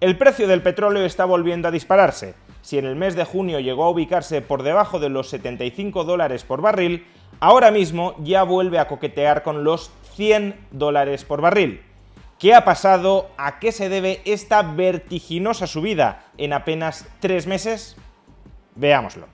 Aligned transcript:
El 0.00 0.16
precio 0.16 0.48
del 0.48 0.62
petróleo 0.62 1.04
está 1.04 1.26
volviendo 1.26 1.68
a 1.68 1.70
dispararse. 1.70 2.34
Si 2.62 2.78
en 2.78 2.86
el 2.86 2.96
mes 2.96 3.16
de 3.16 3.24
junio 3.24 3.60
llegó 3.60 3.84
a 3.84 3.90
ubicarse 3.90 4.40
por 4.40 4.62
debajo 4.62 4.98
de 4.98 5.10
los 5.10 5.28
75 5.28 6.04
dólares 6.04 6.42
por 6.42 6.62
barril, 6.62 7.06
ahora 7.38 7.70
mismo 7.70 8.14
ya 8.20 8.42
vuelve 8.42 8.78
a 8.78 8.88
coquetear 8.88 9.42
con 9.42 9.62
los 9.62 9.90
100 10.14 10.68
dólares 10.70 11.26
por 11.26 11.42
barril. 11.42 11.82
¿Qué 12.38 12.54
ha 12.54 12.64
pasado? 12.64 13.28
¿A 13.36 13.58
qué 13.58 13.72
se 13.72 13.90
debe 13.90 14.22
esta 14.24 14.62
vertiginosa 14.62 15.66
subida 15.66 16.24
en 16.38 16.54
apenas 16.54 17.06
tres 17.20 17.46
meses? 17.46 17.94
Veámoslo. 18.76 19.26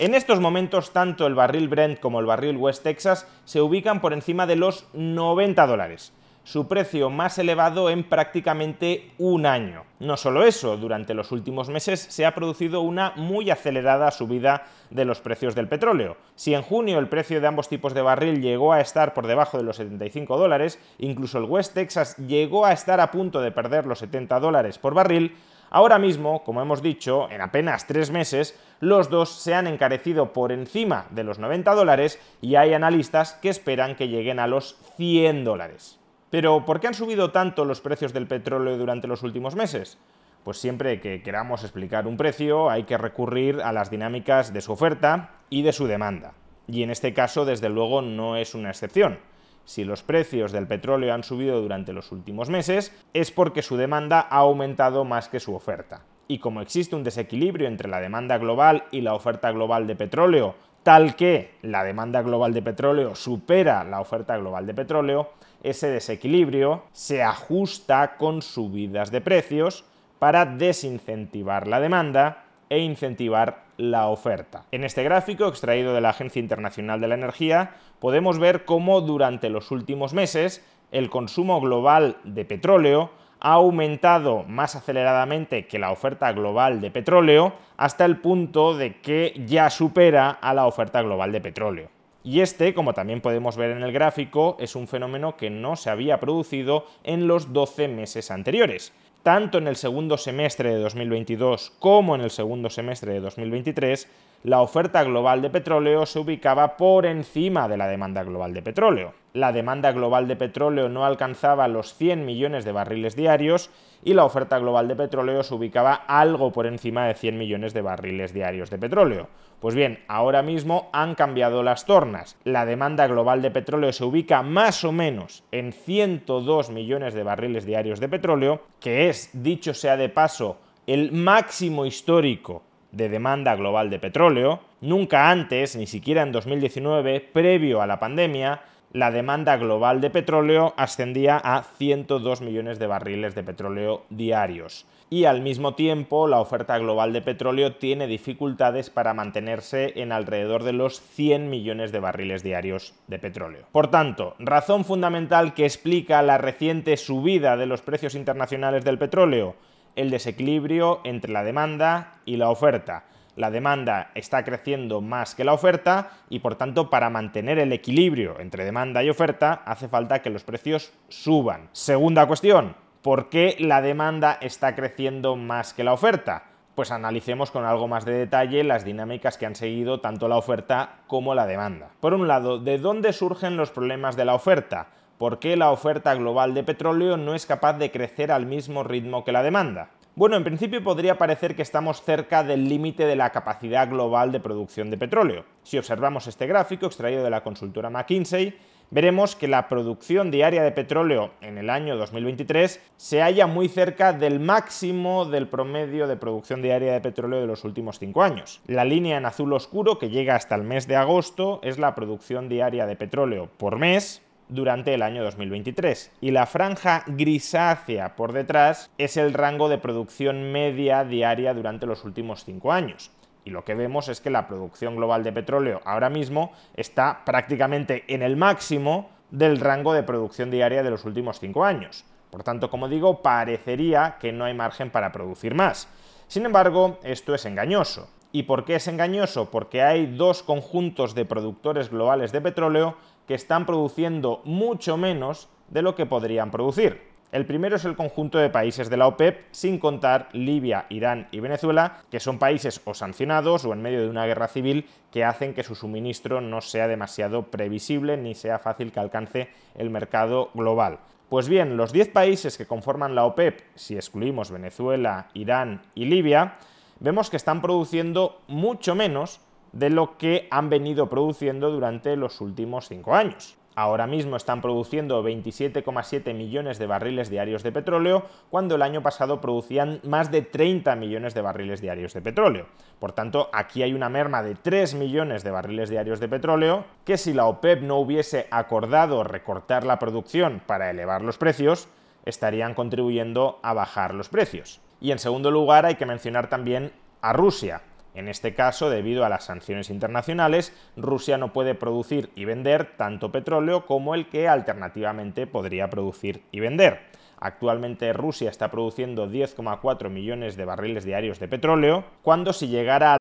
En 0.00 0.16
estos 0.16 0.40
momentos, 0.40 0.92
tanto 0.92 1.28
el 1.28 1.36
barril 1.36 1.68
Brent 1.68 2.00
como 2.00 2.18
el 2.18 2.26
barril 2.26 2.56
West 2.56 2.82
Texas 2.82 3.28
se 3.44 3.60
ubican 3.60 4.00
por 4.00 4.12
encima 4.12 4.48
de 4.48 4.56
los 4.56 4.88
90 4.94 5.64
dólares 5.64 6.12
su 6.46 6.68
precio 6.68 7.10
más 7.10 7.38
elevado 7.38 7.90
en 7.90 8.04
prácticamente 8.04 9.10
un 9.18 9.46
año. 9.46 9.82
No 9.98 10.16
solo 10.16 10.44
eso, 10.44 10.76
durante 10.76 11.12
los 11.12 11.32
últimos 11.32 11.68
meses 11.68 11.98
se 11.98 12.24
ha 12.24 12.36
producido 12.36 12.82
una 12.82 13.12
muy 13.16 13.50
acelerada 13.50 14.12
subida 14.12 14.62
de 14.90 15.04
los 15.04 15.20
precios 15.20 15.56
del 15.56 15.66
petróleo. 15.66 16.16
Si 16.36 16.54
en 16.54 16.62
junio 16.62 17.00
el 17.00 17.08
precio 17.08 17.40
de 17.40 17.48
ambos 17.48 17.68
tipos 17.68 17.94
de 17.94 18.02
barril 18.02 18.40
llegó 18.40 18.72
a 18.72 18.80
estar 18.80 19.12
por 19.12 19.26
debajo 19.26 19.58
de 19.58 19.64
los 19.64 19.74
75 19.74 20.38
dólares, 20.38 20.78
incluso 20.98 21.38
el 21.38 21.46
West 21.46 21.74
Texas 21.74 22.16
llegó 22.18 22.64
a 22.64 22.72
estar 22.72 23.00
a 23.00 23.10
punto 23.10 23.40
de 23.40 23.50
perder 23.50 23.84
los 23.84 23.98
70 23.98 24.38
dólares 24.38 24.78
por 24.78 24.94
barril, 24.94 25.34
Ahora 25.68 25.98
mismo, 25.98 26.44
como 26.44 26.62
hemos 26.62 26.80
dicho, 26.80 27.28
en 27.28 27.40
apenas 27.40 27.88
tres 27.88 28.12
meses, 28.12 28.56
los 28.78 29.10
dos 29.10 29.30
se 29.30 29.52
han 29.52 29.66
encarecido 29.66 30.32
por 30.32 30.52
encima 30.52 31.06
de 31.10 31.24
los 31.24 31.40
90 31.40 31.74
dólares 31.74 32.20
y 32.40 32.54
hay 32.54 32.72
analistas 32.72 33.32
que 33.42 33.48
esperan 33.48 33.96
que 33.96 34.06
lleguen 34.06 34.38
a 34.38 34.46
los 34.46 34.78
100 34.96 35.42
dólares. 35.42 35.98
Pero 36.36 36.66
¿por 36.66 36.80
qué 36.80 36.88
han 36.88 36.92
subido 36.92 37.30
tanto 37.30 37.64
los 37.64 37.80
precios 37.80 38.12
del 38.12 38.26
petróleo 38.26 38.76
durante 38.76 39.06
los 39.06 39.22
últimos 39.22 39.56
meses? 39.56 39.96
Pues 40.44 40.58
siempre 40.58 41.00
que 41.00 41.22
queramos 41.22 41.62
explicar 41.62 42.06
un 42.06 42.18
precio 42.18 42.68
hay 42.68 42.82
que 42.82 42.98
recurrir 42.98 43.62
a 43.62 43.72
las 43.72 43.90
dinámicas 43.90 44.52
de 44.52 44.60
su 44.60 44.72
oferta 44.72 45.30
y 45.48 45.62
de 45.62 45.72
su 45.72 45.86
demanda. 45.86 46.34
Y 46.68 46.82
en 46.82 46.90
este 46.90 47.14
caso, 47.14 47.46
desde 47.46 47.70
luego, 47.70 48.02
no 48.02 48.36
es 48.36 48.54
una 48.54 48.68
excepción. 48.68 49.18
Si 49.64 49.84
los 49.84 50.02
precios 50.02 50.52
del 50.52 50.66
petróleo 50.66 51.14
han 51.14 51.24
subido 51.24 51.62
durante 51.62 51.94
los 51.94 52.12
últimos 52.12 52.50
meses, 52.50 52.94
es 53.14 53.30
porque 53.30 53.62
su 53.62 53.78
demanda 53.78 54.20
ha 54.20 54.40
aumentado 54.40 55.06
más 55.06 55.30
que 55.30 55.40
su 55.40 55.54
oferta. 55.54 56.02
Y 56.28 56.40
como 56.40 56.60
existe 56.60 56.96
un 56.96 57.02
desequilibrio 57.02 57.66
entre 57.66 57.88
la 57.88 58.02
demanda 58.02 58.36
global 58.36 58.84
y 58.90 59.00
la 59.00 59.14
oferta 59.14 59.52
global 59.52 59.86
de 59.86 59.96
petróleo, 59.96 60.54
tal 60.86 61.16
que 61.16 61.50
la 61.62 61.82
demanda 61.82 62.22
global 62.22 62.54
de 62.54 62.62
petróleo 62.62 63.16
supera 63.16 63.82
la 63.82 64.00
oferta 64.00 64.36
global 64.36 64.68
de 64.68 64.74
petróleo, 64.74 65.32
ese 65.64 65.88
desequilibrio 65.88 66.84
se 66.92 67.24
ajusta 67.24 68.16
con 68.16 68.40
subidas 68.40 69.10
de 69.10 69.20
precios 69.20 69.84
para 70.20 70.46
desincentivar 70.46 71.66
la 71.66 71.80
demanda 71.80 72.44
e 72.70 72.78
incentivar 72.78 73.64
la 73.78 74.06
oferta. 74.06 74.62
En 74.70 74.84
este 74.84 75.02
gráfico, 75.02 75.48
extraído 75.48 75.92
de 75.92 76.00
la 76.00 76.10
Agencia 76.10 76.38
Internacional 76.38 77.00
de 77.00 77.08
la 77.08 77.16
Energía, 77.16 77.72
podemos 77.98 78.38
ver 78.38 78.64
cómo 78.64 79.00
durante 79.00 79.50
los 79.50 79.72
últimos 79.72 80.14
meses 80.14 80.64
el 80.92 81.10
consumo 81.10 81.60
global 81.60 82.18
de 82.22 82.44
petróleo 82.44 83.10
ha 83.40 83.52
aumentado 83.52 84.44
más 84.44 84.76
aceleradamente 84.76 85.66
que 85.66 85.78
la 85.78 85.90
oferta 85.90 86.32
global 86.32 86.80
de 86.80 86.90
petróleo 86.90 87.54
hasta 87.76 88.04
el 88.04 88.18
punto 88.18 88.76
de 88.76 89.00
que 89.00 89.40
ya 89.46 89.70
supera 89.70 90.30
a 90.30 90.54
la 90.54 90.66
oferta 90.66 91.02
global 91.02 91.32
de 91.32 91.40
petróleo. 91.40 91.88
Y 92.24 92.40
este, 92.40 92.74
como 92.74 92.92
también 92.92 93.20
podemos 93.20 93.56
ver 93.56 93.70
en 93.70 93.84
el 93.84 93.92
gráfico, 93.92 94.56
es 94.58 94.74
un 94.74 94.88
fenómeno 94.88 95.36
que 95.36 95.48
no 95.48 95.76
se 95.76 95.90
había 95.90 96.18
producido 96.18 96.86
en 97.04 97.28
los 97.28 97.52
12 97.52 97.86
meses 97.86 98.32
anteriores. 98.32 98.92
Tanto 99.22 99.58
en 99.58 99.68
el 99.68 99.76
segundo 99.76 100.16
semestre 100.18 100.74
de 100.74 100.80
2022 100.80 101.72
como 101.78 102.14
en 102.16 102.22
el 102.22 102.30
segundo 102.30 102.68
semestre 102.68 103.12
de 103.12 103.20
2023, 103.20 104.08
la 104.42 104.60
oferta 104.60 105.02
global 105.04 105.42
de 105.42 105.50
petróleo 105.50 106.04
se 106.06 106.18
ubicaba 106.18 106.76
por 106.76 107.06
encima 107.06 107.68
de 107.68 107.76
la 107.76 107.86
demanda 107.88 108.22
global 108.24 108.54
de 108.54 108.62
petróleo. 108.62 109.14
La 109.32 109.52
demanda 109.52 109.92
global 109.92 110.28
de 110.28 110.36
petróleo 110.36 110.88
no 110.88 111.04
alcanzaba 111.04 111.68
los 111.68 111.94
100 111.94 112.24
millones 112.24 112.64
de 112.64 112.72
barriles 112.72 113.16
diarios 113.16 113.70
y 114.02 114.14
la 114.14 114.24
oferta 114.24 114.58
global 114.58 114.88
de 114.88 114.96
petróleo 114.96 115.42
se 115.42 115.54
ubicaba 115.54 115.94
algo 115.94 116.52
por 116.52 116.66
encima 116.66 117.06
de 117.06 117.14
100 117.14 117.36
millones 117.36 117.74
de 117.74 117.82
barriles 117.82 118.32
diarios 118.32 118.70
de 118.70 118.78
petróleo. 118.78 119.28
Pues 119.60 119.74
bien, 119.74 120.04
ahora 120.06 120.42
mismo 120.42 120.90
han 120.92 121.14
cambiado 121.14 121.62
las 121.62 121.86
tornas. 121.86 122.36
La 122.44 122.66
demanda 122.66 123.06
global 123.06 123.42
de 123.42 123.50
petróleo 123.50 123.92
se 123.92 124.04
ubica 124.04 124.42
más 124.42 124.84
o 124.84 124.92
menos 124.92 125.44
en 125.50 125.72
102 125.72 126.70
millones 126.70 127.14
de 127.14 127.22
barriles 127.22 127.64
diarios 127.64 128.00
de 128.00 128.08
petróleo, 128.08 128.62
que 128.80 129.08
es, 129.08 129.30
dicho 129.32 129.74
sea 129.74 129.96
de 129.96 130.08
paso, 130.08 130.58
el 130.86 131.12
máximo 131.12 131.84
histórico 131.84 132.62
de 132.92 133.08
demanda 133.08 133.56
global 133.56 133.90
de 133.90 133.98
petróleo. 133.98 134.60
Nunca 134.80 135.30
antes, 135.30 135.74
ni 135.74 135.86
siquiera 135.86 136.22
en 136.22 136.32
2019, 136.32 137.20
previo 137.32 137.82
a 137.82 137.86
la 137.86 137.98
pandemia, 137.98 138.62
la 138.92 139.10
demanda 139.10 139.56
global 139.56 140.00
de 140.00 140.10
petróleo 140.10 140.72
ascendía 140.76 141.36
a 141.36 141.62
102 141.62 142.40
millones 142.40 142.78
de 142.78 142.86
barriles 142.86 143.34
de 143.34 143.42
petróleo 143.42 144.04
diarios. 144.10 144.86
Y 145.08 145.24
al 145.24 145.40
mismo 145.40 145.74
tiempo, 145.74 146.26
la 146.26 146.40
oferta 146.40 146.78
global 146.78 147.12
de 147.12 147.22
petróleo 147.22 147.76
tiene 147.76 148.08
dificultades 148.08 148.90
para 148.90 149.14
mantenerse 149.14 149.92
en 150.00 150.10
alrededor 150.10 150.64
de 150.64 150.72
los 150.72 151.00
100 151.00 151.48
millones 151.48 151.92
de 151.92 152.00
barriles 152.00 152.42
diarios 152.42 152.94
de 153.06 153.20
petróleo. 153.20 153.66
Por 153.70 153.88
tanto, 153.88 154.34
razón 154.40 154.84
fundamental 154.84 155.54
que 155.54 155.64
explica 155.64 156.22
la 156.22 156.38
reciente 156.38 156.96
subida 156.96 157.56
de 157.56 157.66
los 157.66 157.82
precios 157.82 158.16
internacionales 158.16 158.84
del 158.84 158.98
petróleo, 158.98 159.54
el 159.94 160.10
desequilibrio 160.10 161.00
entre 161.04 161.32
la 161.32 161.44
demanda 161.44 162.14
y 162.24 162.36
la 162.36 162.50
oferta 162.50 163.04
la 163.36 163.50
demanda 163.50 164.10
está 164.14 164.44
creciendo 164.44 165.00
más 165.00 165.34
que 165.34 165.44
la 165.44 165.52
oferta 165.52 166.10
y 166.28 166.40
por 166.40 166.56
tanto 166.56 166.90
para 166.90 167.10
mantener 167.10 167.58
el 167.58 167.72
equilibrio 167.72 168.40
entre 168.40 168.64
demanda 168.64 169.04
y 169.04 169.10
oferta 169.10 169.62
hace 169.66 169.88
falta 169.88 170.22
que 170.22 170.30
los 170.30 170.42
precios 170.42 170.92
suban. 171.08 171.68
Segunda 171.72 172.26
cuestión, 172.26 172.76
¿por 173.02 173.28
qué 173.28 173.56
la 173.60 173.82
demanda 173.82 174.38
está 174.40 174.74
creciendo 174.74 175.36
más 175.36 175.74
que 175.74 175.84
la 175.84 175.92
oferta? 175.92 176.44
Pues 176.74 176.90
analicemos 176.90 177.50
con 177.50 177.64
algo 177.64 177.88
más 177.88 178.04
de 178.04 178.12
detalle 178.12 178.64
las 178.64 178.84
dinámicas 178.84 179.38
que 179.38 179.46
han 179.46 179.54
seguido 179.54 180.00
tanto 180.00 180.28
la 180.28 180.36
oferta 180.36 181.00
como 181.06 181.34
la 181.34 181.46
demanda. 181.46 181.90
Por 182.00 182.14
un 182.14 182.28
lado, 182.28 182.58
¿de 182.58 182.78
dónde 182.78 183.12
surgen 183.12 183.56
los 183.56 183.70
problemas 183.70 184.16
de 184.16 184.24
la 184.24 184.34
oferta? 184.34 184.88
¿Por 185.18 185.38
qué 185.38 185.56
la 185.56 185.70
oferta 185.70 186.14
global 186.14 186.52
de 186.52 186.64
petróleo 186.64 187.16
no 187.16 187.34
es 187.34 187.46
capaz 187.46 187.74
de 187.74 187.90
crecer 187.90 188.30
al 188.30 188.44
mismo 188.44 188.82
ritmo 188.82 189.24
que 189.24 189.32
la 189.32 189.42
demanda? 189.42 189.88
Bueno, 190.18 190.38
en 190.38 190.44
principio 190.44 190.82
podría 190.82 191.18
parecer 191.18 191.54
que 191.54 191.60
estamos 191.60 192.00
cerca 192.00 192.42
del 192.42 192.70
límite 192.70 193.04
de 193.04 193.16
la 193.16 193.32
capacidad 193.32 193.86
global 193.86 194.32
de 194.32 194.40
producción 194.40 194.88
de 194.88 194.96
petróleo. 194.96 195.44
Si 195.62 195.76
observamos 195.76 196.26
este 196.26 196.46
gráfico 196.46 196.86
extraído 196.86 197.22
de 197.22 197.28
la 197.28 197.42
consultora 197.42 197.90
McKinsey, 197.90 198.56
veremos 198.90 199.36
que 199.36 199.46
la 199.46 199.68
producción 199.68 200.30
diaria 200.30 200.62
de 200.62 200.72
petróleo 200.72 201.32
en 201.42 201.58
el 201.58 201.68
año 201.68 201.98
2023 201.98 202.80
se 202.96 203.20
halla 203.20 203.46
muy 203.46 203.68
cerca 203.68 204.14
del 204.14 204.40
máximo 204.40 205.26
del 205.26 205.48
promedio 205.48 206.06
de 206.06 206.16
producción 206.16 206.62
diaria 206.62 206.94
de 206.94 207.02
petróleo 207.02 207.42
de 207.42 207.46
los 207.46 207.64
últimos 207.64 207.98
cinco 207.98 208.22
años. 208.22 208.62
La 208.68 208.86
línea 208.86 209.18
en 209.18 209.26
azul 209.26 209.52
oscuro 209.52 209.98
que 209.98 210.08
llega 210.08 210.34
hasta 210.34 210.54
el 210.54 210.62
mes 210.62 210.88
de 210.88 210.96
agosto 210.96 211.60
es 211.62 211.78
la 211.78 211.94
producción 211.94 212.48
diaria 212.48 212.86
de 212.86 212.96
petróleo 212.96 213.50
por 213.58 213.76
mes 213.76 214.22
durante 214.48 214.94
el 214.94 215.02
año 215.02 215.22
2023. 215.24 216.12
Y 216.20 216.30
la 216.30 216.46
franja 216.46 217.04
grisácea 217.06 218.16
por 218.16 218.32
detrás 218.32 218.90
es 218.98 219.16
el 219.16 219.34
rango 219.34 219.68
de 219.68 219.78
producción 219.78 220.52
media 220.52 221.04
diaria 221.04 221.54
durante 221.54 221.86
los 221.86 222.04
últimos 222.04 222.44
cinco 222.44 222.72
años. 222.72 223.10
Y 223.44 223.50
lo 223.50 223.64
que 223.64 223.74
vemos 223.74 224.08
es 224.08 224.20
que 224.20 224.30
la 224.30 224.48
producción 224.48 224.96
global 224.96 225.22
de 225.22 225.32
petróleo 225.32 225.80
ahora 225.84 226.10
mismo 226.10 226.52
está 226.74 227.22
prácticamente 227.24 228.04
en 228.08 228.22
el 228.22 228.36
máximo 228.36 229.10
del 229.30 229.60
rango 229.60 229.92
de 229.92 230.02
producción 230.02 230.50
diaria 230.50 230.82
de 230.82 230.90
los 230.90 231.04
últimos 231.04 231.38
cinco 231.38 231.64
años. 231.64 232.04
Por 232.30 232.42
tanto, 232.42 232.70
como 232.70 232.88
digo, 232.88 233.22
parecería 233.22 234.16
que 234.20 234.32
no 234.32 234.44
hay 234.44 234.54
margen 234.54 234.90
para 234.90 235.12
producir 235.12 235.54
más. 235.54 235.88
Sin 236.26 236.44
embargo, 236.44 236.98
esto 237.04 237.34
es 237.34 237.46
engañoso. 237.46 238.10
¿Y 238.32 238.42
por 238.42 238.64
qué 238.64 238.74
es 238.74 238.88
engañoso? 238.88 239.50
Porque 239.50 239.82
hay 239.82 240.06
dos 240.06 240.42
conjuntos 240.42 241.14
de 241.14 241.24
productores 241.24 241.88
globales 241.88 242.32
de 242.32 242.40
petróleo 242.40 242.96
que 243.26 243.34
están 243.34 243.66
produciendo 243.66 244.40
mucho 244.44 244.96
menos 244.96 245.48
de 245.68 245.82
lo 245.82 245.94
que 245.94 246.06
podrían 246.06 246.50
producir. 246.50 247.16
El 247.32 247.44
primero 247.44 247.76
es 247.76 247.84
el 247.84 247.96
conjunto 247.96 248.38
de 248.38 248.50
países 248.50 248.88
de 248.88 248.96
la 248.96 249.08
OPEP, 249.08 249.46
sin 249.50 249.78
contar 249.78 250.28
Libia, 250.32 250.86
Irán 250.88 251.26
y 251.32 251.40
Venezuela, 251.40 251.98
que 252.10 252.20
son 252.20 252.38
países 252.38 252.80
o 252.84 252.94
sancionados 252.94 253.64
o 253.64 253.72
en 253.72 253.82
medio 253.82 254.00
de 254.00 254.08
una 254.08 254.26
guerra 254.26 254.46
civil 254.46 254.86
que 255.10 255.24
hacen 255.24 255.52
que 255.52 255.64
su 255.64 255.74
suministro 255.74 256.40
no 256.40 256.60
sea 256.60 256.86
demasiado 256.86 257.42
previsible 257.50 258.16
ni 258.16 258.34
sea 258.34 258.60
fácil 258.60 258.92
que 258.92 259.00
alcance 259.00 259.50
el 259.74 259.90
mercado 259.90 260.50
global. 260.54 261.00
Pues 261.28 261.48
bien, 261.48 261.76
los 261.76 261.92
10 261.92 262.10
países 262.10 262.56
que 262.56 262.66
conforman 262.66 263.16
la 263.16 263.24
OPEP, 263.24 263.60
si 263.74 263.96
excluimos 263.96 264.52
Venezuela, 264.52 265.28
Irán 265.34 265.82
y 265.96 266.04
Libia, 266.04 266.54
vemos 267.00 267.28
que 267.28 267.36
están 267.36 267.60
produciendo 267.60 268.40
mucho 268.46 268.94
menos 268.94 269.40
de 269.78 269.90
lo 269.90 270.16
que 270.16 270.48
han 270.50 270.70
venido 270.70 271.08
produciendo 271.10 271.70
durante 271.70 272.16
los 272.16 272.40
últimos 272.40 272.88
5 272.88 273.14
años. 273.14 273.58
Ahora 273.74 274.06
mismo 274.06 274.36
están 274.36 274.62
produciendo 274.62 275.22
27,7 275.22 276.32
millones 276.32 276.78
de 276.78 276.86
barriles 276.86 277.28
diarios 277.28 277.62
de 277.62 277.72
petróleo, 277.72 278.24
cuando 278.48 278.76
el 278.76 278.80
año 278.80 279.02
pasado 279.02 279.42
producían 279.42 280.00
más 280.02 280.30
de 280.30 280.40
30 280.40 280.96
millones 280.96 281.34
de 281.34 281.42
barriles 281.42 281.82
diarios 281.82 282.14
de 282.14 282.22
petróleo. 282.22 282.68
Por 282.98 283.12
tanto, 283.12 283.50
aquí 283.52 283.82
hay 283.82 283.92
una 283.92 284.08
merma 284.08 284.42
de 284.42 284.54
3 284.54 284.94
millones 284.94 285.44
de 285.44 285.50
barriles 285.50 285.90
diarios 285.90 286.20
de 286.20 286.28
petróleo, 286.28 286.86
que 287.04 287.18
si 287.18 287.34
la 287.34 287.44
OPEP 287.44 287.82
no 287.82 287.98
hubiese 287.98 288.46
acordado 288.50 289.24
recortar 289.24 289.84
la 289.84 289.98
producción 289.98 290.62
para 290.66 290.88
elevar 290.88 291.20
los 291.20 291.36
precios, 291.36 291.86
estarían 292.24 292.72
contribuyendo 292.72 293.60
a 293.62 293.74
bajar 293.74 294.14
los 294.14 294.30
precios. 294.30 294.80
Y 295.02 295.10
en 295.10 295.18
segundo 295.18 295.50
lugar, 295.50 295.84
hay 295.84 295.96
que 295.96 296.06
mencionar 296.06 296.48
también 296.48 296.92
a 297.20 297.34
Rusia. 297.34 297.82
En 298.16 298.28
este 298.28 298.54
caso, 298.54 298.88
debido 298.88 299.26
a 299.26 299.28
las 299.28 299.44
sanciones 299.44 299.90
internacionales, 299.90 300.72
Rusia 300.96 301.36
no 301.36 301.52
puede 301.52 301.74
producir 301.74 302.30
y 302.34 302.46
vender 302.46 302.96
tanto 302.96 303.30
petróleo 303.30 303.84
como 303.84 304.14
el 304.14 304.30
que 304.30 304.48
alternativamente 304.48 305.46
podría 305.46 305.90
producir 305.90 306.42
y 306.50 306.60
vender. 306.60 307.00
Actualmente 307.38 308.14
Rusia 308.14 308.48
está 308.48 308.70
produciendo 308.70 309.28
10,4 309.28 310.08
millones 310.08 310.56
de 310.56 310.64
barriles 310.64 311.04
diarios 311.04 311.38
de 311.38 311.48
petróleo, 311.48 312.04
cuando 312.22 312.54
si 312.54 312.68
llegara 312.68 313.18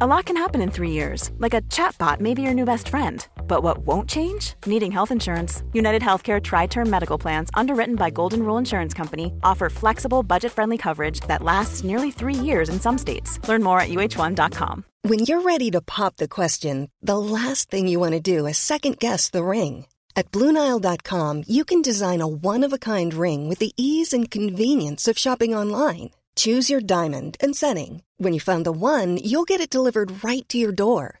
a 0.00 0.06
lot 0.06 0.24
can 0.24 0.36
happen 0.36 0.60
in 0.60 0.70
three 0.70 0.90
years, 0.90 1.32
like 1.38 1.54
a 1.54 1.62
chatbot 1.62 2.20
your 2.38 2.54
new 2.54 2.64
best 2.64 2.88
friend. 2.88 3.26
But 3.48 3.62
what 3.62 3.78
won't 3.78 4.08
change? 4.08 4.54
Needing 4.66 4.92
health 4.92 5.10
insurance. 5.10 5.62
United 5.72 6.02
Healthcare 6.02 6.40
Tri 6.40 6.66
Term 6.66 6.88
Medical 6.88 7.18
Plans, 7.18 7.50
underwritten 7.54 7.96
by 7.96 8.10
Golden 8.10 8.42
Rule 8.44 8.58
Insurance 8.58 8.94
Company, 8.94 9.32
offer 9.42 9.70
flexible, 9.70 10.22
budget 10.22 10.52
friendly 10.52 10.78
coverage 10.78 11.20
that 11.20 11.42
lasts 11.42 11.82
nearly 11.82 12.10
three 12.10 12.34
years 12.34 12.68
in 12.68 12.78
some 12.78 12.98
states. 12.98 13.40
Learn 13.48 13.62
more 13.64 13.80
at 13.80 13.88
uh1.com. 13.88 14.84
When 15.02 15.20
you're 15.20 15.42
ready 15.42 15.70
to 15.70 15.80
pop 15.80 16.16
the 16.16 16.28
question, 16.28 16.90
the 17.00 17.18
last 17.18 17.70
thing 17.70 17.88
you 17.88 17.98
want 17.98 18.12
to 18.12 18.20
do 18.20 18.46
is 18.46 18.58
second 18.58 18.98
guess 18.98 19.30
the 19.30 19.44
ring. 19.44 19.86
At 20.14 20.32
Bluenile.com, 20.32 21.44
you 21.46 21.64
can 21.64 21.80
design 21.80 22.20
a 22.20 22.26
one 22.26 22.64
of 22.64 22.72
a 22.72 22.84
kind 22.92 23.14
ring 23.14 23.48
with 23.48 23.60
the 23.60 23.72
ease 23.76 24.12
and 24.12 24.30
convenience 24.30 25.08
of 25.08 25.16
shopping 25.16 25.54
online. 25.54 26.10
Choose 26.34 26.70
your 26.70 26.80
diamond 26.80 27.36
and 27.40 27.54
setting. 27.54 28.02
When 28.18 28.32
you 28.32 28.40
find 28.40 28.66
the 28.66 28.72
one, 28.72 29.16
you'll 29.16 29.44
get 29.44 29.60
it 29.60 29.70
delivered 29.70 30.24
right 30.24 30.48
to 30.48 30.58
your 30.58 30.72
door. 30.72 31.20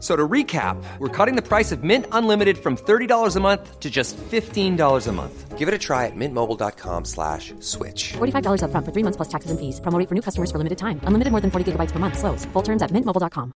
So 0.00 0.16
to 0.16 0.26
recap, 0.26 0.82
we're 0.98 1.08
cutting 1.08 1.36
the 1.36 1.46
price 1.46 1.72
of 1.72 1.84
Mint 1.84 2.06
Unlimited 2.10 2.56
from 2.56 2.76
$30 2.76 3.36
a 3.36 3.40
month 3.40 3.80
to 3.80 3.90
just 3.90 4.16
$15 4.16 5.06
a 5.06 5.12
month. 5.12 5.58
Give 5.58 5.68
it 5.68 5.74
a 5.74 5.78
try 5.78 6.06
at 6.06 6.16
mintmobile.com 6.16 7.04
slash 7.04 7.52
switch. 7.60 8.14
$45 8.14 8.62
upfront 8.64 8.86
for 8.86 8.92
three 8.92 9.04
months 9.04 9.18
plus 9.18 9.28
taxes 9.28 9.50
and 9.50 9.60
fees. 9.60 9.78
Promo 9.80 9.98
rate 9.98 10.08
for 10.08 10.14
new 10.14 10.22
customers 10.22 10.50
for 10.50 10.56
limited 10.56 10.78
time. 10.78 11.00
Unlimited 11.04 11.32
more 11.32 11.42
than 11.42 11.50
40 11.50 11.72
gigabytes 11.72 11.92
per 11.92 11.98
month. 11.98 12.16
Slows. 12.16 12.46
Full 12.54 12.62
terms 12.62 12.80
at 12.82 12.90
mintmobile.com. 12.92 13.52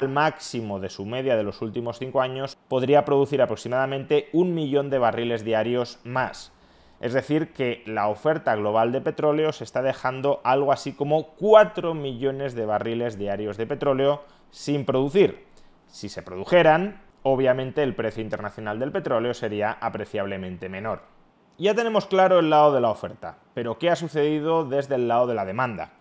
El 0.00 0.08
máximo 0.10 0.78
de 0.78 0.90
su 0.90 1.04
media 1.04 1.36
de 1.36 1.42
los 1.42 1.60
últimos 1.60 1.98
cinco 1.98 2.20
años 2.20 2.56
podría 2.68 3.04
producir 3.04 3.42
aproximadamente 3.42 4.28
un 4.32 4.54
millón 4.54 4.90
de 4.90 4.98
barriles 4.98 5.44
diarios 5.44 5.98
más. 6.04 6.52
Es 7.00 7.12
decir, 7.12 7.52
que 7.52 7.82
la 7.86 8.08
oferta 8.08 8.56
global 8.56 8.90
de 8.90 9.00
petróleo 9.00 9.52
se 9.52 9.62
está 9.62 9.82
dejando 9.82 10.40
algo 10.42 10.72
así 10.72 10.92
como 10.92 11.28
4 11.36 11.94
millones 11.94 12.54
de 12.54 12.66
barriles 12.66 13.16
diarios 13.16 13.56
de 13.56 13.66
petróleo 13.66 14.24
sin 14.50 14.84
producir. 14.84 15.46
Si 15.86 16.08
se 16.08 16.22
produjeran, 16.22 17.00
obviamente 17.22 17.82
el 17.82 17.94
precio 17.94 18.22
internacional 18.22 18.80
del 18.80 18.90
petróleo 18.90 19.32
sería 19.32 19.72
apreciablemente 19.80 20.68
menor. 20.68 21.02
Ya 21.56 21.74
tenemos 21.74 22.06
claro 22.06 22.40
el 22.40 22.50
lado 22.50 22.72
de 22.72 22.80
la 22.80 22.90
oferta, 22.90 23.38
pero 23.54 23.78
¿qué 23.78 23.90
ha 23.90 23.96
sucedido 23.96 24.64
desde 24.64 24.96
el 24.96 25.08
lado 25.08 25.26
de 25.26 25.34
la 25.34 25.44
demanda? 25.44 25.92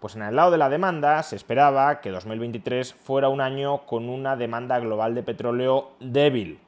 Pues 0.00 0.14
en 0.14 0.22
el 0.22 0.36
lado 0.36 0.50
de 0.50 0.58
la 0.58 0.68
demanda 0.68 1.22
se 1.22 1.36
esperaba 1.36 2.00
que 2.00 2.10
2023 2.10 2.94
fuera 2.94 3.28
un 3.28 3.40
año 3.40 3.86
con 3.86 4.08
una 4.08 4.36
demanda 4.36 4.78
global 4.78 5.14
de 5.14 5.22
petróleo 5.22 5.92
débil, 6.00 6.60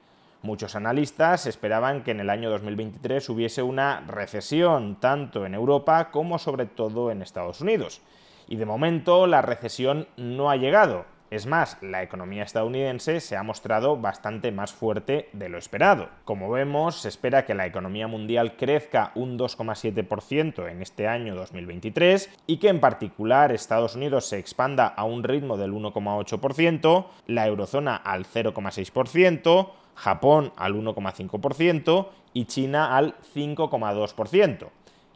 Muchos 0.43 0.77
analistas 0.77 1.47
esperaban 1.47 2.05
que 2.05 2.13
en 2.13 2.21
el 2.21 2.31
año 2.31 2.49
2023 2.51 3.29
hubiese 3.29 3.63
una 3.63 4.01
recesión 4.07 4.97
tanto 5.01 5.45
en 5.45 5.55
Europa 5.55 6.11
como 6.11 6.39
sobre 6.39 6.67
todo 6.67 7.11
en 7.11 7.23
Estados 7.23 7.61
Unidos. 7.61 8.01
Y 8.47 8.57
de 8.57 8.65
momento 8.65 9.27
la 9.27 9.43
recesión 9.43 10.07
no 10.17 10.49
ha 10.49 10.57
llegado. 10.57 11.07
Es 11.31 11.45
más, 11.45 11.77
la 11.83 12.03
economía 12.03 12.43
estadounidense 12.43 13.21
se 13.21 13.37
ha 13.37 13.43
mostrado 13.43 13.99
bastante 13.99 14.51
más 14.51 14.73
fuerte 14.73 15.29
de 15.35 15.51
lo 15.51 15.59
esperado. 15.59 16.09
Como 16.25 16.51
vemos, 16.51 17.03
se 17.03 17.09
espera 17.09 17.45
que 17.45 17.53
la 17.53 17.67
economía 17.67 18.09
mundial 18.09 18.57
crezca 18.57 19.13
un 19.15 19.39
2,7% 19.39 20.71
en 20.71 20.81
este 20.81 21.07
año 21.07 21.35
2023 21.35 22.31
y 22.47 22.57
que 22.57 22.69
en 22.69 22.81
particular 22.81 23.53
Estados 23.53 23.95
Unidos 23.95 24.27
se 24.27 24.39
expanda 24.39 24.87
a 24.87 25.05
un 25.05 25.23
ritmo 25.23 25.59
del 25.59 25.73
1,8%, 25.73 27.07
la 27.27 27.47
eurozona 27.47 27.97
al 27.97 28.25
0,6%, 28.25 29.71
Japón 29.99 30.53
al 30.57 30.75
1,5% 30.75 32.09
y 32.33 32.45
China 32.45 32.97
al 32.97 33.17
5,2%. 33.35 34.69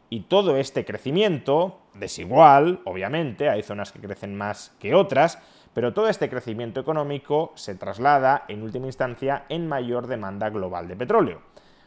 Y 0.09 0.21
todo 0.21 0.57
este 0.57 0.83
crecimiento, 0.83 1.79
desigual, 1.93 2.81
obviamente, 2.83 3.49
hay 3.49 3.63
zonas 3.63 3.91
que 3.93 3.99
crecen 3.99 4.35
más 4.35 4.75
que 4.79 4.93
otras, 4.93 5.39
pero 5.73 5.93
todo 5.93 6.09
este 6.09 6.29
crecimiento 6.29 6.81
económico 6.81 7.53
se 7.55 7.75
traslada 7.75 8.43
en 8.49 8.61
última 8.61 8.87
instancia 8.87 9.45
en 9.47 9.67
mayor 9.67 10.07
demanda 10.07 10.49
global 10.49 10.87
de 10.87 10.97
petróleo. 10.97 11.41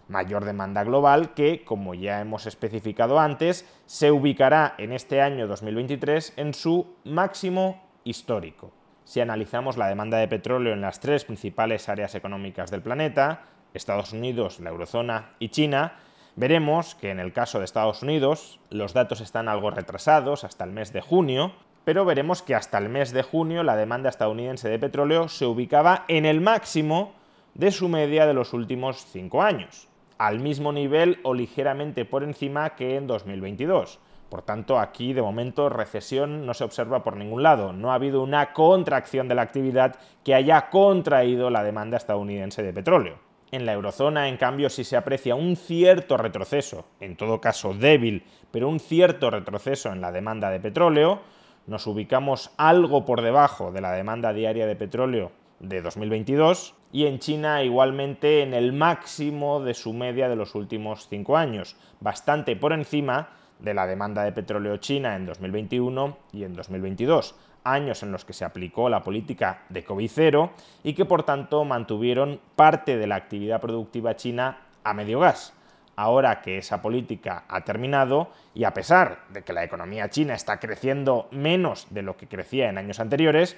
Mayor 0.09 0.45
demanda 0.45 0.83
global 0.83 1.35
que, 1.35 1.65
como 1.65 1.93
ya 1.93 2.21
hemos 2.21 2.47
especificado 2.47 3.21
antes, 3.21 3.69
se 3.85 4.11
ubicará 4.11 4.75
en 4.79 4.93
este 4.93 5.21
año 5.21 5.47
2023 5.47 6.33
en 6.37 6.55
su 6.55 6.97
máximo 7.05 7.83
histórico 8.05 8.73
si 9.07 9.21
analizamos 9.21 9.77
la 9.77 9.87
demanda 9.87 10.19
de 10.19 10.27
petróleo 10.27 10.73
en 10.73 10.81
las 10.81 10.99
tres 10.99 11.25
principales 11.25 11.89
áreas 11.89 12.17
económicas 12.17 12.73
del 12.73 12.83
planeta, 12.83 13.45
Estados 13.73 14.13
Unidos, 14.13 14.59
la 14.59 14.71
eurozona 14.71 15.31
y 15.39 15.51
China, 15.51 15.93
veremos 16.35 16.97
que 16.97 17.11
en 17.11 17.21
el 17.21 17.33
caso 17.33 17.61
de 17.61 17.67
Estados 17.67 18.03
Unidos 18.03 18.59
los 18.69 18.95
datos 18.95 19.21
están 19.21 19.49
algo 19.49 19.71
retrasados 19.71 20.43
hasta 20.43 20.65
el 20.65 20.73
mes 20.73 20.93
de 20.93 21.03
junio, 21.03 21.53
pero 21.85 22.05
veremos 22.05 22.43
que 22.43 22.57
hasta 22.57 22.79
el 22.79 22.89
mes 22.89 23.13
de 23.13 23.23
junio 23.23 23.63
la 23.63 23.77
demanda 23.77 24.11
estadounidense 24.11 24.69
de 24.69 24.81
petróleo 24.81 25.29
se 25.29 25.47
ubicaba 25.47 26.05
en 26.09 26.27
el 26.27 26.41
máximo 26.41 27.15
de 27.55 27.71
su 27.71 27.89
media 27.89 28.27
de 28.27 28.35
los 28.35 28.53
últimos 28.55 29.07
cinco 29.07 29.41
años, 29.41 29.87
al 30.19 30.41
mismo 30.41 30.73
nivel 30.73 31.21
o 31.23 31.33
ligeramente 31.33 32.05
por 32.05 32.25
encima 32.25 32.71
que 32.71 32.97
en 32.97 33.07
2022. 33.07 34.01
Por 34.29 34.43
tanto, 34.43 34.79
aquí 34.79 35.13
de 35.13 35.23
momento 35.23 35.69
recesión 35.69 36.47
no 36.47 36.55
se 36.55 36.65
observa 36.65 37.05
por 37.05 37.17
ningún 37.17 37.43
lado. 37.43 37.73
No 37.73 37.93
ha 37.93 37.95
habido 37.95 38.23
una 38.23 38.53
contracción 38.53 39.29
de 39.29 39.37
la 39.37 39.43
actividad 39.43 39.97
que 40.25 40.35
haya 40.35 40.69
contraído 40.69 41.51
la 41.51 41.63
demanda 41.63 41.97
estadounidense 41.97 42.63
de 42.63 42.73
petróleo. 42.73 43.19
En 43.53 43.65
la 43.65 43.73
eurozona, 43.73 44.29
en 44.29 44.37
cambio, 44.37 44.69
sí 44.69 44.83
se 44.83 44.97
aprecia 44.97 45.37
un 45.37 45.55
cierto 45.55 46.17
retroceso, 46.17 46.87
en 46.99 47.17
todo 47.17 47.41
caso 47.41 47.75
débil, 47.75 48.25
pero 48.51 48.69
un 48.69 48.81
cierto 48.81 49.31
retroceso 49.31 49.93
en 49.93 50.01
la 50.01 50.11
demanda 50.11 50.51
de 50.51 50.59
petróleo. 50.59 51.21
Nos 51.69 51.87
ubicamos 51.87 52.51
algo 52.57 53.05
por 53.05 53.23
debajo 53.23 53.71
de 53.71 53.81
la 53.81 53.93
demanda 53.93 54.33
diaria 54.33 54.67
de 54.67 54.75
petróleo 54.75 55.31
de 55.61 55.81
2022 55.81 56.75
y 56.93 57.07
en 57.07 57.19
China 57.19 57.63
igualmente 57.63 58.43
en 58.43 58.55
el 58.55 58.73
máximo 58.73 59.61
de 59.61 59.75
su 59.75 59.93
media 59.93 60.29
de 60.29 60.37
los 60.37 60.55
últimos 60.55 61.09
cinco 61.09 61.37
años, 61.37 61.77
bastante 62.01 62.57
por 62.57 62.73
encima 62.73 63.31
de 63.59 63.75
la 63.75 63.87
demanda 63.87 64.23
de 64.23 64.33
petróleo 64.33 64.77
china 64.79 65.17
en 65.17 65.27
2021 65.27 66.17
y 66.33 66.45
en 66.45 66.55
2022. 66.55 67.35
años 67.65 68.05
en 68.05 68.13
los 68.13 68.25
que 68.25 68.33
se 68.33 68.45
aplicó 68.45 68.89
la 68.89 69.03
política 69.03 69.65
de 69.71 69.83
COVID 69.83 70.09
cero 70.13 70.53
y 70.85 70.95
que 70.95 71.05
por 71.05 71.25
tanto 71.25 71.65
mantuvieron 71.65 72.41
parte 72.55 72.97
de 72.97 73.09
la 73.09 73.17
actividad 73.17 73.61
productiva 73.61 74.15
china 74.15 74.59
a 74.85 74.95
medio 74.95 75.19
gas. 75.19 75.53
Ahora 75.97 76.43
que 76.43 76.59
esa 76.59 76.81
política 76.81 77.45
ha 77.49 77.65
terminado 77.65 78.31
y 78.55 78.65
a 78.65 78.73
pesar 78.73 79.25
de 79.31 79.43
que 79.43 79.53
la 79.53 79.65
economía 79.65 80.11
china 80.11 80.35
está 80.35 80.61
creciendo 80.61 81.27
menos 81.33 81.89
de 81.91 82.03
lo 82.03 82.17
que 82.17 82.29
crecía 82.29 82.69
en 82.69 82.79
años 82.79 83.01
anteriores, 83.01 83.57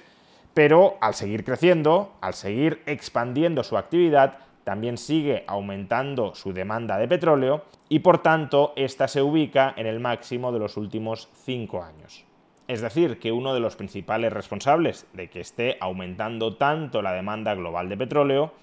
pero 0.53 0.97
al 1.01 1.13
seguir 1.13 1.43
creciendo, 1.43 2.13
al 2.21 2.33
seguir 2.33 2.81
expandiendo 2.85 3.63
su 3.63 3.77
actividad, 3.77 4.37
también 4.63 4.97
sigue 4.97 5.43
aumentando 5.47 6.35
su 6.35 6.53
demanda 6.53 6.97
de 6.97 7.07
petróleo 7.07 7.63
y 7.87 7.99
por 7.99 8.21
tanto 8.21 8.73
esta 8.75 9.07
se 9.07 9.21
ubica 9.21 9.73
en 9.77 9.87
el 9.87 9.99
máximo 9.99 10.51
de 10.51 10.59
los 10.59 10.77
últimos 10.77 11.29
cinco 11.33 11.83
años. 11.83 12.25
Es 12.67 12.81
decir, 12.81 13.19
que 13.19 13.31
uno 13.31 13.53
de 13.53 13.59
los 13.59 13.75
principales 13.75 14.31
responsables 14.31 15.07
de 15.13 15.27
que 15.27 15.39
esté 15.39 15.77
aumentando 15.79 16.55
tanto 16.55 17.01
la 17.01 17.13
demanda 17.13 17.55
global 17.55 17.89
de 17.89 17.97
petróleo 17.97 18.53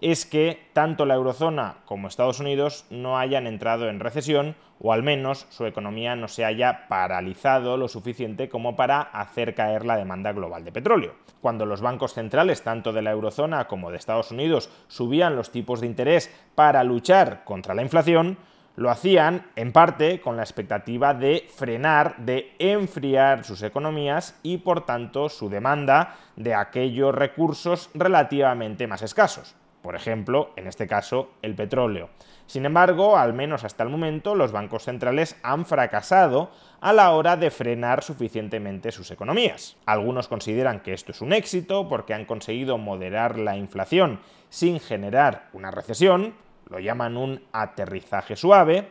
es 0.00 0.26
que 0.26 0.68
tanto 0.72 1.06
la 1.06 1.14
eurozona 1.14 1.78
como 1.84 2.08
Estados 2.08 2.40
Unidos 2.40 2.84
no 2.90 3.18
hayan 3.18 3.46
entrado 3.46 3.88
en 3.88 4.00
recesión 4.00 4.56
o 4.78 4.92
al 4.92 5.02
menos 5.02 5.46
su 5.50 5.64
economía 5.64 6.16
no 6.16 6.28
se 6.28 6.44
haya 6.44 6.86
paralizado 6.88 7.76
lo 7.76 7.88
suficiente 7.88 8.48
como 8.48 8.76
para 8.76 9.00
hacer 9.00 9.54
caer 9.54 9.86
la 9.86 9.96
demanda 9.96 10.32
global 10.32 10.64
de 10.64 10.72
petróleo. 10.72 11.14
Cuando 11.40 11.64
los 11.64 11.80
bancos 11.80 12.12
centrales, 12.12 12.62
tanto 12.62 12.92
de 12.92 13.02
la 13.02 13.12
eurozona 13.12 13.66
como 13.68 13.90
de 13.90 13.96
Estados 13.96 14.30
Unidos, 14.30 14.70
subían 14.88 15.36
los 15.36 15.50
tipos 15.50 15.80
de 15.80 15.86
interés 15.86 16.30
para 16.54 16.84
luchar 16.84 17.44
contra 17.44 17.74
la 17.74 17.82
inflación, 17.82 18.36
lo 18.74 18.90
hacían 18.90 19.46
en 19.56 19.72
parte 19.72 20.20
con 20.20 20.36
la 20.36 20.42
expectativa 20.42 21.14
de 21.14 21.48
frenar, 21.54 22.16
de 22.18 22.52
enfriar 22.58 23.44
sus 23.44 23.62
economías 23.62 24.38
y 24.42 24.58
por 24.58 24.84
tanto 24.84 25.30
su 25.30 25.48
demanda 25.48 26.16
de 26.36 26.54
aquellos 26.54 27.14
recursos 27.14 27.88
relativamente 27.94 28.86
más 28.86 29.00
escasos 29.00 29.56
por 29.86 29.94
ejemplo, 29.94 30.50
en 30.56 30.66
este 30.66 30.88
caso, 30.88 31.30
el 31.42 31.54
petróleo. 31.54 32.10
Sin 32.46 32.66
embargo, 32.66 33.16
al 33.16 33.34
menos 33.34 33.62
hasta 33.62 33.84
el 33.84 33.88
momento, 33.88 34.34
los 34.34 34.50
bancos 34.50 34.82
centrales 34.82 35.36
han 35.44 35.64
fracasado 35.64 36.50
a 36.80 36.92
la 36.92 37.12
hora 37.12 37.36
de 37.36 37.52
frenar 37.52 38.02
suficientemente 38.02 38.90
sus 38.90 39.12
economías. 39.12 39.76
Algunos 39.86 40.26
consideran 40.26 40.80
que 40.80 40.92
esto 40.92 41.12
es 41.12 41.20
un 41.20 41.32
éxito 41.32 41.88
porque 41.88 42.14
han 42.14 42.24
conseguido 42.24 42.78
moderar 42.78 43.38
la 43.38 43.56
inflación 43.56 44.18
sin 44.48 44.80
generar 44.80 45.50
una 45.52 45.70
recesión, 45.70 46.34
lo 46.68 46.80
llaman 46.80 47.16
un 47.16 47.44
aterrizaje 47.52 48.34
suave, 48.34 48.88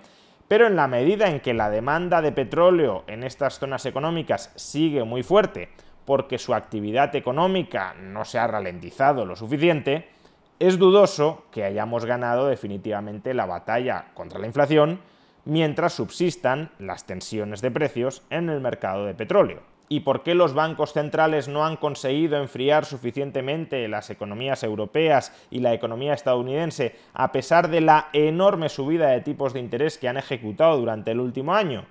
pero 0.47 0.65
en 0.65 0.77
la 0.77 0.87
medida 0.87 1.27
en 1.27 1.41
que 1.41 1.53
la 1.53 1.69
demanda 1.69 2.21
de 2.21 2.31
petróleo 2.31 3.03
en 3.07 3.25
estas 3.25 3.59
zonas 3.59 3.85
económicas 3.85 4.53
sigue 4.55 5.03
muy 5.03 5.23
fuerte, 5.23 5.67
porque 6.05 6.37
su 6.37 6.53
actividad 6.53 7.13
económica 7.17 7.95
no 7.99 8.23
se 8.23 8.39
ha 8.39 8.47
ralentizado 8.47 9.25
lo 9.25 9.35
suficiente, 9.35 10.14
es 10.59 10.79
dudoso 10.79 11.43
que 11.51 11.63
hayamos 11.63 12.05
ganado 12.05 12.47
definitivamente 12.47 13.33
la 13.33 13.45
batalla 13.45 14.05
contra 14.13 14.39
la 14.39 14.47
inflación 14.47 14.99
mientras 15.43 15.93
subsistan 15.93 16.71
las 16.79 17.05
tensiones 17.05 17.61
de 17.61 17.71
precios 17.71 18.23
en 18.29 18.49
el 18.49 18.61
mercado 18.61 19.05
de 19.05 19.13
petróleo. 19.13 19.61
¿Y 19.87 19.99
por 19.99 20.23
qué 20.23 20.33
los 20.33 20.55
bancos 20.55 20.93
centrales 20.93 21.47
no 21.47 21.63
han 21.63 21.75
conseguido 21.75 22.37
enfriar 22.37 22.85
suficientemente 22.85 23.87
las 23.87 24.09
economías 24.09 24.63
europeas 24.63 25.31
y 25.51 25.59
la 25.59 25.73
economía 25.73 26.13
estadounidense 26.13 26.95
a 27.13 27.31
pesar 27.31 27.69
de 27.69 27.81
la 27.81 28.07
enorme 28.13 28.69
subida 28.69 29.09
de 29.09 29.21
tipos 29.21 29.53
de 29.53 29.59
interés 29.59 29.99
que 29.99 30.07
han 30.07 30.17
ejecutado 30.17 30.77
durante 30.77 31.11
el 31.11 31.19
último 31.19 31.53
año? 31.53 31.85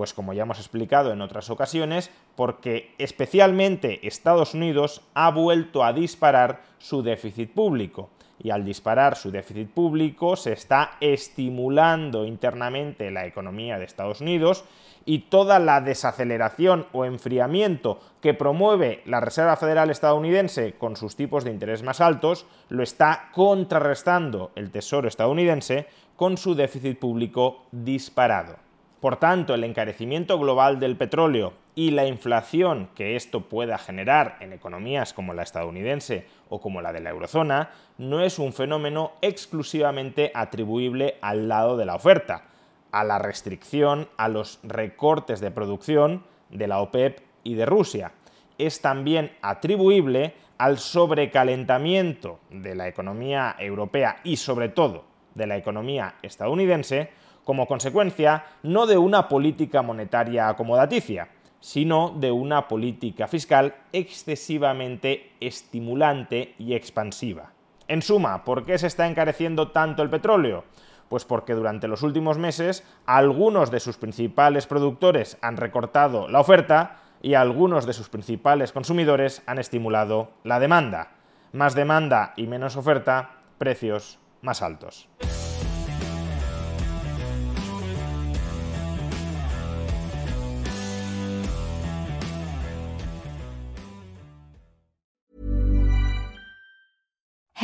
Pues 0.00 0.14
como 0.14 0.32
ya 0.32 0.44
hemos 0.44 0.58
explicado 0.58 1.12
en 1.12 1.20
otras 1.20 1.50
ocasiones, 1.50 2.10
porque 2.34 2.94
especialmente 2.96 4.08
Estados 4.08 4.54
Unidos 4.54 5.02
ha 5.12 5.30
vuelto 5.30 5.84
a 5.84 5.92
disparar 5.92 6.62
su 6.78 7.02
déficit 7.02 7.52
público. 7.52 8.08
Y 8.38 8.48
al 8.48 8.64
disparar 8.64 9.14
su 9.14 9.30
déficit 9.30 9.68
público 9.68 10.36
se 10.36 10.54
está 10.54 10.92
estimulando 11.02 12.24
internamente 12.24 13.10
la 13.10 13.26
economía 13.26 13.78
de 13.78 13.84
Estados 13.84 14.22
Unidos 14.22 14.64
y 15.04 15.18
toda 15.28 15.58
la 15.58 15.82
desaceleración 15.82 16.86
o 16.92 17.04
enfriamiento 17.04 18.00
que 18.22 18.32
promueve 18.32 19.02
la 19.04 19.20
Reserva 19.20 19.56
Federal 19.56 19.90
estadounidense 19.90 20.76
con 20.78 20.96
sus 20.96 21.14
tipos 21.14 21.44
de 21.44 21.50
interés 21.50 21.82
más 21.82 22.00
altos 22.00 22.46
lo 22.70 22.82
está 22.82 23.28
contrarrestando 23.34 24.50
el 24.54 24.70
Tesoro 24.70 25.08
estadounidense 25.08 25.88
con 26.16 26.38
su 26.38 26.54
déficit 26.54 26.98
público 26.98 27.66
disparado. 27.70 28.69
Por 29.00 29.16
tanto, 29.16 29.54
el 29.54 29.64
encarecimiento 29.64 30.38
global 30.38 30.78
del 30.78 30.96
petróleo 30.96 31.54
y 31.74 31.92
la 31.92 32.06
inflación 32.06 32.90
que 32.94 33.16
esto 33.16 33.48
pueda 33.48 33.78
generar 33.78 34.36
en 34.40 34.52
economías 34.52 35.14
como 35.14 35.32
la 35.32 35.42
estadounidense 35.42 36.26
o 36.50 36.60
como 36.60 36.82
la 36.82 36.92
de 36.92 37.00
la 37.00 37.08
eurozona 37.08 37.70
no 37.96 38.20
es 38.20 38.38
un 38.38 38.52
fenómeno 38.52 39.12
exclusivamente 39.22 40.30
atribuible 40.34 41.16
al 41.22 41.48
lado 41.48 41.78
de 41.78 41.86
la 41.86 41.94
oferta, 41.94 42.44
a 42.92 43.02
la 43.02 43.18
restricción, 43.18 44.08
a 44.18 44.28
los 44.28 44.60
recortes 44.64 45.40
de 45.40 45.50
producción 45.50 46.24
de 46.50 46.68
la 46.68 46.80
OPEP 46.80 47.20
y 47.42 47.54
de 47.54 47.64
Rusia. 47.64 48.12
Es 48.58 48.82
también 48.82 49.32
atribuible 49.40 50.34
al 50.58 50.78
sobrecalentamiento 50.78 52.40
de 52.50 52.74
la 52.74 52.86
economía 52.86 53.56
europea 53.58 54.18
y 54.24 54.36
sobre 54.36 54.68
todo 54.68 55.04
de 55.34 55.46
la 55.46 55.56
economía 55.56 56.16
estadounidense 56.22 57.08
como 57.50 57.66
consecuencia 57.66 58.44
no 58.62 58.86
de 58.86 58.96
una 58.96 59.26
política 59.26 59.82
monetaria 59.82 60.48
acomodaticia, 60.48 61.30
sino 61.58 62.10
de 62.10 62.30
una 62.30 62.68
política 62.68 63.26
fiscal 63.26 63.74
excesivamente 63.92 65.32
estimulante 65.40 66.54
y 66.60 66.74
expansiva. 66.74 67.50
En 67.88 68.02
suma, 68.02 68.44
¿por 68.44 68.64
qué 68.64 68.78
se 68.78 68.86
está 68.86 69.08
encareciendo 69.08 69.72
tanto 69.72 70.04
el 70.04 70.10
petróleo? 70.10 70.62
Pues 71.08 71.24
porque 71.24 71.54
durante 71.54 71.88
los 71.88 72.04
últimos 72.04 72.38
meses 72.38 72.84
algunos 73.04 73.72
de 73.72 73.80
sus 73.80 73.96
principales 73.96 74.68
productores 74.68 75.36
han 75.42 75.56
recortado 75.56 76.28
la 76.28 76.38
oferta 76.38 76.98
y 77.20 77.34
algunos 77.34 77.84
de 77.84 77.94
sus 77.94 78.10
principales 78.10 78.70
consumidores 78.70 79.42
han 79.46 79.58
estimulado 79.58 80.30
la 80.44 80.60
demanda. 80.60 81.14
Más 81.52 81.74
demanda 81.74 82.32
y 82.36 82.46
menos 82.46 82.76
oferta, 82.76 83.40
precios 83.58 84.20
más 84.40 84.62
altos. 84.62 85.08